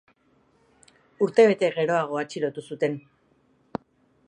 Urtebete 1.25 1.69
geroago 1.77 2.19
atxilotu 2.23 2.65
zuten. 2.69 2.99